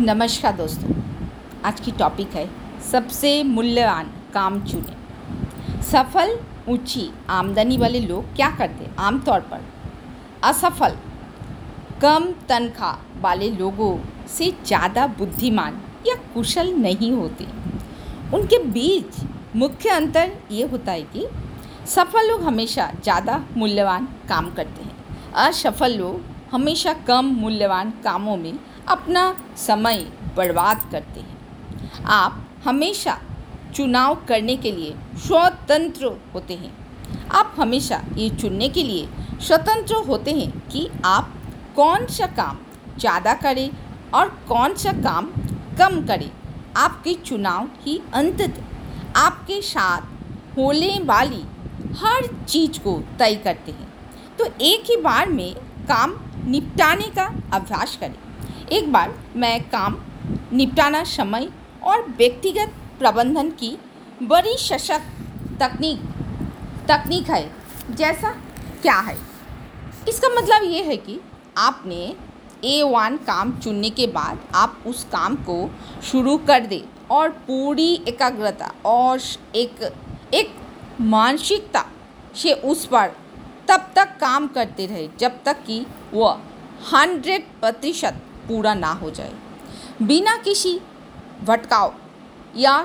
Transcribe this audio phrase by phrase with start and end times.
[0.00, 0.94] नमस्कार दोस्तों,
[1.66, 2.44] आज की टॉपिक है
[2.82, 6.34] सबसे मूल्यवान काम चुने। सफल,
[6.68, 8.94] ऊँची, आमदनी वाले लोग क्या करते हैं?
[8.98, 9.64] आमतौर पर
[10.44, 10.94] असफल,
[12.02, 13.90] कम तनख्वाह वाले लोगों
[14.28, 17.46] से ज़्यादा बुद्धिमान या कुशल नहीं होते।
[18.34, 19.20] उनके बीच
[19.56, 21.26] मुख्य अंतर ये होता है कि
[21.88, 24.96] सफल लोग हमेशा ज़्यादा मूल्यवान काम करते हैं।
[25.48, 28.52] असफल लोग हमेशा कम मूल्यवान कामों में
[28.88, 29.22] अपना
[29.58, 33.18] समय बर्बाद करते हैं। आप हमेशा
[33.74, 36.72] चुनाव करने के लिए स्वतंत्र होते हैं।
[37.32, 39.08] आप हमेशा ये चुनने के लिए
[39.46, 41.34] स्वतंत्र होते हैं कि आप
[41.76, 42.58] कौन सा काम
[42.98, 43.70] ज़्यादा करें
[44.14, 45.26] और कौन सा काम
[45.78, 46.30] कम करें।
[46.76, 48.42] आपके चुनाव ही अंत
[49.16, 51.44] आपके साथ होने वाली
[51.98, 53.88] हर चीज़ को तय करते हैं।
[54.38, 55.54] तो एक ही बार में
[55.88, 56.14] काम
[56.46, 58.14] निपटाने का अभ्यास करें।
[58.68, 59.96] एक बार मैं काम,
[60.52, 61.48] निपटाना समय
[61.82, 63.76] और व्यक्तिगत प्रबंधन की
[64.22, 66.00] बड़ी सशक्त तकनीक
[66.88, 67.50] तकनीक है,
[67.90, 68.30] जैसा
[68.82, 69.16] क्या है।
[70.08, 71.20] इसका मतलब ये है कि
[71.58, 72.14] आपने
[72.64, 75.58] ए वन काम चुनने के बाद आप उस काम को
[76.02, 79.20] शुरू कर दें और पूरी एकाग्रता और
[79.56, 79.82] एक
[80.34, 80.54] एक
[81.00, 81.84] मानसिकता
[82.36, 83.12] से उस पर
[83.68, 86.40] तब तक काम करते रहे, जब तक कि वह
[86.92, 89.32] हंड्रेड प्रतिशत पूरा ना हो जाए।
[90.02, 90.78] बिना किसी
[91.44, 91.94] भटकाव
[92.56, 92.76] या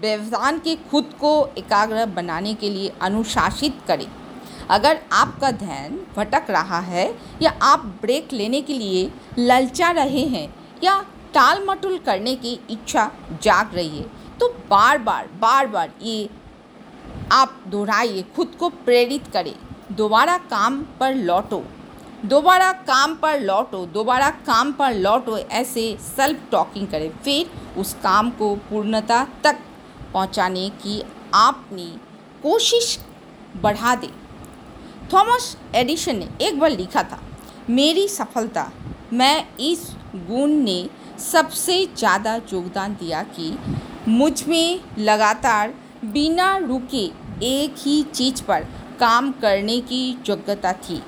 [0.00, 4.06] व्यवधान के खुद को एकाग्र बनाने के लिए अनुशासित करें।
[4.70, 7.06] अगर आपका ध्यान भटक रहा है
[7.42, 10.48] या आप ब्रेक लेने के लिए ललचा रहे हैं
[10.84, 11.00] या
[11.34, 13.10] टाल मटुल करने की इच्छा
[13.42, 14.06] जाग रही है
[14.40, 16.28] तो बार बार बार बार ये
[17.32, 19.54] आप दोहराइए, खुद को प्रेरित करें।
[19.92, 21.62] दोबारा काम पर लौटो।
[22.20, 28.30] दोबारा काम पर लौटो, दोबारा काम पर लौटो, ऐसे सेल्फ टॉकिंग करें। फिर उस काम
[28.30, 29.58] को पूर्णता तक
[30.14, 31.02] पहुँचाने की
[31.34, 31.84] आपने
[32.42, 32.98] कोशिश
[33.62, 34.08] बढ़ा दे।
[35.12, 37.20] थॉमस एडिशन ने एक बार लिखा था,
[37.70, 38.70] मेरी सफलता,
[39.12, 39.90] मैं इस
[40.28, 40.88] गुण ने
[41.22, 43.56] सबसे ज़्यादा योगदान दिया कि
[44.08, 45.74] मुझमें लगातार
[46.06, 47.04] बिना रुके
[47.46, 48.66] एक ही चीज़ पर
[49.00, 51.00] काम करने की योग्यता थी।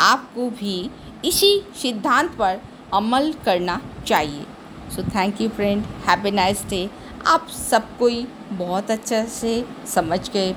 [0.00, 0.78] आपको भी
[1.24, 2.60] इसी सिद्धांत पर
[2.94, 4.46] अमल करना चाहिए।
[4.90, 6.88] So thank you friend happy nice day
[7.26, 10.52] आप सब कोई बहुत अच्छा से समझ गए।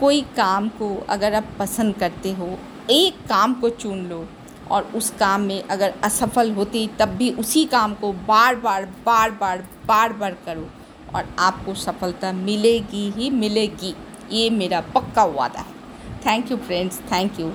[0.00, 2.58] कोई काम को अगर आप पसंद करते हो,
[2.90, 4.26] एक काम को चुन लो
[4.70, 9.30] और उस काम में अगर असफल होती तब भी उसी काम को बार बार बार
[9.30, 10.68] बार बार बार करो
[11.14, 13.94] और आपको सफलता मिलेगी ही मिलेगी।
[14.32, 15.78] ये मेरा पक्का वादा है।
[16.26, 17.52] Thank you friends thank you